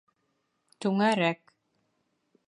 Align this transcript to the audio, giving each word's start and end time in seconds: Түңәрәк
Түңәрәк 0.85 1.43